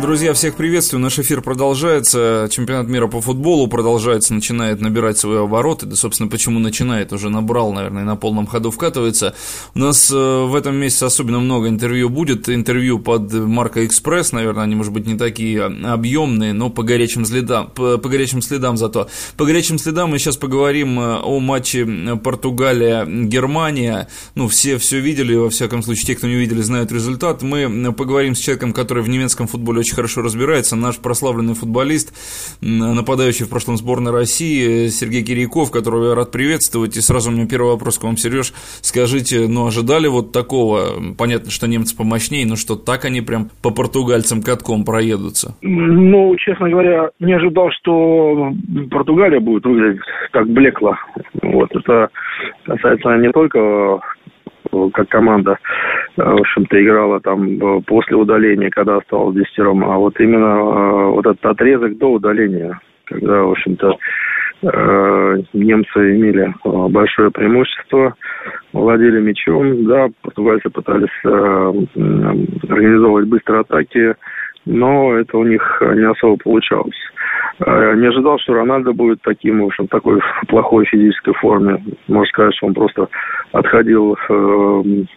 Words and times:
Друзья, 0.00 0.32
всех 0.32 0.54
приветствую. 0.54 1.02
Наш 1.02 1.18
эфир 1.18 1.42
продолжается. 1.42 2.48
Чемпионат 2.50 2.88
мира 2.88 3.08
по 3.08 3.20
футболу 3.20 3.66
продолжается, 3.66 4.32
начинает 4.32 4.80
набирать 4.80 5.18
свои 5.18 5.36
обороты. 5.36 5.84
Да, 5.84 5.96
собственно, 5.96 6.30
почему 6.30 6.58
начинает? 6.58 7.12
Уже 7.12 7.28
набрал, 7.28 7.74
наверное, 7.74 8.02
на 8.02 8.16
полном 8.16 8.46
ходу 8.46 8.70
вкатывается. 8.70 9.34
У 9.74 9.78
нас 9.78 10.10
э, 10.10 10.14
в 10.14 10.54
этом 10.54 10.76
месяце 10.76 11.04
особенно 11.04 11.40
много 11.40 11.68
интервью 11.68 12.08
будет. 12.08 12.48
Интервью 12.48 13.00
под 13.00 13.34
маркой 13.34 13.84
«Экспресс». 13.84 14.32
Наверное, 14.32 14.64
они, 14.64 14.74
может 14.76 14.94
быть, 14.94 15.06
не 15.06 15.16
такие 15.16 15.62
объемные, 15.62 16.54
но 16.54 16.70
по 16.70 16.82
горячим 16.82 17.26
следам, 17.26 17.70
по, 17.70 17.98
по 17.98 18.08
горячим 18.08 18.40
следам 18.40 18.78
зато. 18.78 19.08
По 19.36 19.44
горячим 19.44 19.78
следам 19.78 20.10
мы 20.10 20.18
сейчас 20.18 20.38
поговорим 20.38 20.98
э, 20.98 21.18
о 21.22 21.38
матче 21.38 21.84
Португалия-Германия. 22.16 24.08
Ну, 24.36 24.48
все 24.48 24.78
все 24.78 25.00
видели, 25.00 25.34
во 25.34 25.50
всяком 25.50 25.82
случае, 25.82 26.06
те, 26.06 26.14
кто 26.16 26.26
не 26.28 26.36
видели, 26.36 26.62
знают 26.62 26.90
результат. 26.90 27.42
Мы 27.42 27.92
поговорим 27.92 28.34
с 28.34 28.38
человеком, 28.38 28.72
который 28.72 29.02
в 29.02 29.08
немецком 29.10 29.46
футболе 29.46 29.81
очень 29.82 29.94
хорошо 29.94 30.22
разбирается. 30.22 30.76
Наш 30.76 30.98
прославленный 30.98 31.54
футболист, 31.54 32.14
нападающий 32.62 33.46
в 33.46 33.50
прошлом 33.50 33.76
сборной 33.76 34.12
России, 34.12 34.86
Сергей 34.88 35.22
Кирьяков, 35.22 35.70
которого 35.70 36.10
я 36.10 36.14
рад 36.14 36.30
приветствовать. 36.30 36.96
И 36.96 37.00
сразу 37.00 37.30
у 37.30 37.34
меня 37.34 37.46
первый 37.46 37.72
вопрос 37.72 37.98
к 37.98 38.04
вам, 38.04 38.16
Сереж. 38.16 38.52
Скажите, 38.80 39.48
ну 39.48 39.66
ожидали 39.66 40.06
вот 40.06 40.32
такого? 40.32 41.14
Понятно, 41.18 41.50
что 41.50 41.66
немцы 41.66 41.96
помощнее, 41.96 42.46
но 42.46 42.56
что 42.56 42.76
так 42.76 43.04
они 43.04 43.20
прям 43.20 43.50
по 43.62 43.70
португальцам 43.70 44.42
катком 44.42 44.84
проедутся? 44.84 45.56
Ну, 45.62 46.34
честно 46.36 46.70
говоря, 46.70 47.10
не 47.18 47.32
ожидал, 47.34 47.70
что 47.72 48.52
Португалия 48.90 49.40
будет 49.40 49.64
выглядеть 49.64 50.00
так 50.32 50.48
блекло. 50.48 50.96
Вот 51.42 51.70
это 51.74 52.08
касается 52.64 53.16
не 53.16 53.30
только 53.32 54.00
как 54.94 55.08
команда, 55.08 55.52
э, 55.52 55.56
в 56.16 56.40
общем-то, 56.40 56.82
играла 56.82 57.20
там 57.20 57.48
э, 57.48 57.80
после 57.86 58.16
удаления, 58.16 58.70
когда 58.70 58.96
осталось 58.96 59.36
десятером, 59.36 59.84
а 59.84 59.98
вот 59.98 60.18
именно 60.20 60.44
э, 60.44 61.10
вот 61.10 61.26
этот 61.26 61.44
отрезок 61.44 61.98
до 61.98 62.12
удаления, 62.12 62.80
когда, 63.04 63.42
в 63.42 63.50
общем-то, 63.52 63.96
немцы 65.54 66.16
имели 66.16 66.54
большое 66.64 67.32
преимущество, 67.32 68.14
владели 68.72 69.20
мячом, 69.20 69.86
да, 69.86 70.06
португальцы 70.22 70.70
пытались 70.70 71.10
организовывать 71.24 73.26
быстрые 73.26 73.62
атаки, 73.62 74.14
но 74.64 75.14
это 75.14 75.36
у 75.38 75.44
них 75.44 75.82
не 75.94 76.08
особо 76.08 76.36
получалось. 76.36 76.96
Э, 77.60 77.94
не 77.96 78.06
ожидал, 78.06 78.38
что 78.38 78.54
Рональдо 78.54 78.92
будет 78.92 79.20
таким, 79.22 79.60
в 79.60 79.66
общем, 79.66 79.86
такой 79.86 80.20
в 80.20 80.46
плохой 80.48 80.84
физической 80.86 81.34
форме. 81.34 81.82
Можно 82.08 82.28
сказать, 82.28 82.54
что 82.56 82.66
он 82.66 82.74
просто 82.74 83.08
отходил 83.52 84.14
э, 84.14 84.34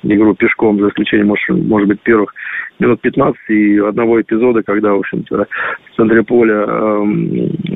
игру 0.03 0.35
пешком, 0.35 0.79
за 0.79 0.89
исключением, 0.89 1.27
может, 1.27 1.49
может 1.49 1.87
быть, 1.87 2.01
первых 2.01 2.33
минут 2.79 3.01
15 3.01 3.39
и 3.49 3.79
одного 3.79 4.21
эпизода, 4.21 4.63
когда, 4.63 4.93
в 4.93 4.99
общем-то, 4.99 5.47
в 5.91 5.95
центре 5.95 6.23
поля 6.23 6.65
э, 6.67 7.03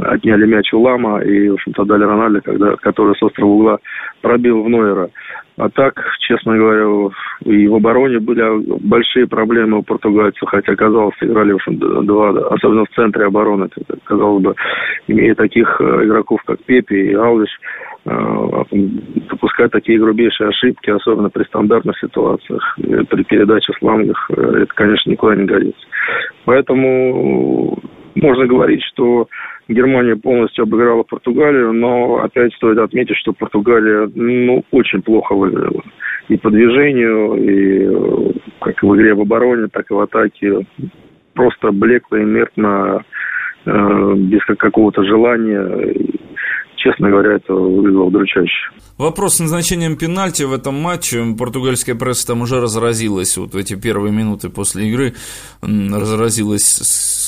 отняли 0.01 0.45
мяч 0.45 0.73
у 0.73 0.81
Лама 0.81 1.21
и, 1.21 1.49
в 1.49 1.53
общем-то, 1.53 1.85
дали 1.85 2.03
Рональдо, 2.03 2.41
когда, 2.41 2.75
который 2.77 3.15
с 3.15 3.23
острого 3.23 3.49
угла 3.49 3.79
пробил 4.21 4.63
в 4.63 4.69
Нойера. 4.69 5.09
А 5.59 5.69
так, 5.69 6.01
честно 6.19 6.55
говоря, 6.55 7.11
и 7.43 7.67
в 7.67 7.75
обороне 7.75 8.19
были 8.19 8.63
большие 8.79 9.27
проблемы 9.27 9.79
у 9.79 9.83
португальцев, 9.83 10.47
хотя, 10.47 10.73
казалось, 10.73 11.15
играли, 11.19 11.51
в 11.51 12.05
два, 12.05 12.29
особенно 12.51 12.85
в 12.85 12.95
центре 12.95 13.25
обороны, 13.25 13.67
казалось 14.05 14.41
бы, 14.41 14.55
имея 15.07 15.35
таких 15.35 15.81
э, 15.81 16.05
игроков, 16.05 16.39
как 16.45 16.63
Пепи 16.63 16.93
и 16.93 17.13
Алвиш, 17.13 17.49
э, 18.05 18.63
допускать 19.29 19.71
такие 19.71 19.99
грубейшие 19.99 20.47
ошибки, 20.47 20.91
особенно 20.91 21.29
при 21.29 21.43
стандартных 21.43 21.99
ситуациях, 21.99 22.77
при 22.77 23.23
передаче 23.25 23.73
флангах, 23.81 24.31
э, 24.31 24.61
это, 24.61 24.73
конечно, 24.73 25.09
никуда 25.09 25.35
не 25.35 25.43
годится. 25.43 25.85
Поэтому 26.45 27.77
можно 28.15 28.45
говорить, 28.45 28.83
что 28.93 29.27
Германия 29.69 30.15
полностью 30.15 30.63
обыграла 30.63 31.03
Португалию, 31.03 31.73
но 31.73 32.23
опять 32.23 32.53
стоит 32.55 32.79
отметить, 32.79 33.15
что 33.17 33.33
Португалия 33.33 34.09
ну, 34.15 34.63
очень 34.71 35.01
плохо 35.03 35.35
выиграла. 35.35 35.83
И 36.27 36.37
по 36.37 36.49
движению, 36.49 37.35
и 37.35 37.85
э, 37.85 38.31
как 38.61 38.81
в 38.81 38.95
игре 38.95 39.13
в 39.13 39.21
обороне, 39.21 39.67
так 39.71 39.89
и 39.89 39.93
в 39.93 39.99
атаке. 39.99 40.65
Просто 41.33 41.71
блекло, 41.71 42.19
инертно, 42.19 43.03
э, 43.65 44.13
без 44.15 44.43
какого-то 44.57 45.03
желания 45.03 46.19
честно 46.79 47.09
говоря, 47.09 47.35
это 47.35 47.53
выглядело 47.53 48.03
удручающе. 48.03 48.71
Вопрос 48.97 49.35
с 49.35 49.39
назначением 49.39 49.97
пенальти 49.97 50.43
в 50.43 50.53
этом 50.53 50.75
матче. 50.75 51.23
Португальская 51.37 51.95
пресса 51.95 52.27
там 52.27 52.41
уже 52.41 52.59
разразилась 52.59 53.37
вот 53.37 53.53
в 53.53 53.57
эти 53.57 53.75
первые 53.75 54.11
минуты 54.11 54.49
после 54.49 54.89
игры. 54.89 55.13
Разразилась 55.61 56.63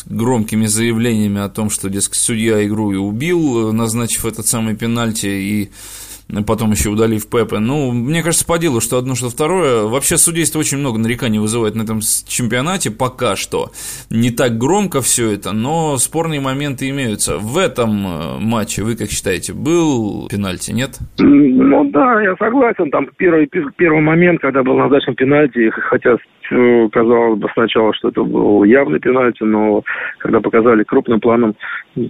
громкими 0.06 0.66
заявлениями 0.66 1.42
о 1.42 1.50
том, 1.50 1.70
что, 1.70 1.90
дескать, 1.90 2.20
судья 2.20 2.66
игру 2.66 2.92
и 2.92 2.98
убил, 2.98 3.72
назначив 3.72 4.26
этот 4.26 4.48
самый 4.48 4.76
пенальти. 4.76 5.28
И 5.28 5.72
потом 6.46 6.72
еще 6.72 6.90
удалив 6.90 7.28
Пепе. 7.28 7.60
Ну, 7.60 7.92
мне 7.92 8.24
кажется, 8.24 8.46
по 8.46 8.58
делу, 8.58 8.80
что 8.80 8.98
одно, 8.98 9.16
что 9.16 9.30
второе. 9.30 9.84
Вообще, 9.84 10.18
судейство 10.18 10.60
очень 10.60 10.78
много 10.78 10.98
нареканий 10.98 11.40
вызывает 11.40 11.76
на 11.76 11.84
этом 11.84 12.02
чемпионате 12.28 12.90
пока 12.92 13.36
что. 13.36 13.72
Не 14.10 14.32
так 14.32 14.58
громко 14.58 15.02
все 15.02 15.32
это, 15.32 15.52
но 15.52 15.98
спорные 15.98 16.40
моменты 16.40 16.90
имеются. 16.90 17.38
В 17.38 17.58
этом 17.58 18.08
э, 18.08 18.40
матче, 18.40 18.84
вы 18.84 18.96
как 18.96 19.12
считаете, 19.12 19.54
был 19.54 20.28
пенальти, 20.30 20.72
нет? 20.72 20.98
Ну 21.82 21.90
да, 21.90 22.22
я 22.22 22.36
согласен. 22.36 22.92
Там 22.92 23.08
первый, 23.18 23.50
первый 23.76 24.02
момент, 24.02 24.40
когда 24.40 24.62
был 24.62 24.78
назначен 24.78 25.16
пенальти, 25.16 25.72
хотя 25.72 26.16
казалось 26.92 27.40
бы 27.40 27.50
сначала, 27.54 27.92
что 27.96 28.10
это 28.10 28.24
был 28.24 28.64
явный 28.66 29.00
пенальти, 29.00 29.42
но 29.42 29.84
когда 30.20 30.42
показали 30.42 30.84
крупным 30.84 31.20
планом, 31.20 31.56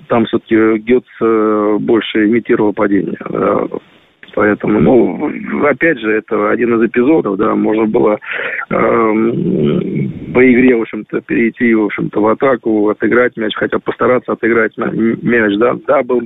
там 0.10 0.26
все-таки 0.26 0.78
Гетц 0.80 1.08
э, 1.22 1.78
больше 1.80 2.26
имитировал 2.26 2.74
падение. 2.74 3.18
Поэтому, 4.34 4.80
ну, 4.80 5.66
опять 5.66 6.00
же, 6.00 6.12
это 6.12 6.50
один 6.50 6.76
из 6.76 6.90
эпизодов, 6.90 7.38
да, 7.38 7.54
можно 7.56 7.86
было 7.86 8.18
э, 8.70 8.76
по 10.34 10.52
игре, 10.52 10.76
в 10.76 10.82
общем-то, 10.82 11.22
перейти, 11.22 11.74
в 11.74 11.86
общем-то, 11.86 12.22
в 12.22 12.28
атаку, 12.28 12.90
отыграть 12.90 13.36
мяч, 13.38 13.54
хотя 13.56 13.80
постараться 13.80 14.34
отыграть 14.34 14.78
мяч, 14.78 15.58
да. 15.58 15.76
Да, 15.88 16.04
был, 16.04 16.22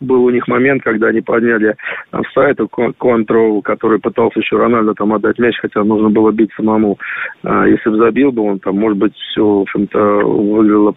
был 0.00 0.24
у 0.24 0.30
них 0.30 0.46
момент, 0.48 0.82
когда 0.82 1.08
они 1.08 1.20
подняли 1.20 1.76
сайт 2.34 2.58
контрол, 2.98 3.62
который 3.62 3.98
пытался 3.98 4.40
еще 4.40 4.56
Рональдо 4.56 4.94
там 4.94 5.12
отдать 5.12 5.38
мяч, 5.38 5.56
хотя 5.60 5.84
нужно 5.84 6.10
было 6.10 6.30
бить 6.32 6.50
самому. 6.56 6.98
А, 7.42 7.66
если 7.66 7.90
бы 7.90 7.96
забил 7.96 8.32
бы 8.32 8.42
он, 8.42 8.58
там, 8.58 8.78
может 8.78 8.98
быть, 8.98 9.14
все, 9.14 9.42
в 9.42 9.62
общем-то, 9.62 9.98
выглядело 9.98 10.94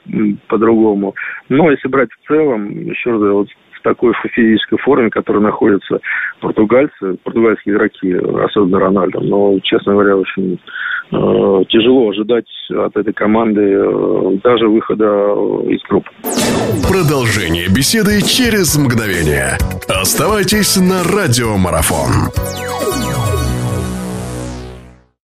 по-другому. 0.48 1.16
Но 1.50 1.72
если 1.72 1.88
брать 1.88 2.10
в 2.12 2.28
целом, 2.28 2.70
еще 2.70 3.12
раз, 3.12 3.22
вот 3.22 3.48
в 3.80 3.82
такой 3.82 4.14
физической 4.36 4.78
форме, 4.78 5.08
в 5.08 5.14
которой 5.14 5.42
находятся 5.42 6.00
португальцы, 6.42 7.18
португальские 7.24 7.76
игроки, 7.76 8.14
особенно 8.14 8.80
Рональдо. 8.80 9.20
Но, 9.22 9.58
честно 9.64 9.94
говоря, 9.94 10.18
очень 10.18 10.56
э, 10.56 10.58
тяжело 11.12 12.10
ожидать 12.10 12.46
от 12.70 12.96
этой 12.96 13.14
команды 13.14 13.62
э, 13.62 14.38
даже 14.44 14.68
выхода 14.68 15.06
из 15.68 15.82
группы. 15.90 16.10
Продолжение 16.88 17.68
беседы 17.68 18.22
через 18.22 18.78
мгновение. 18.78 19.58
Оставайтесь 19.88 20.78
на 20.78 21.04
радиомарафон. 21.04 22.69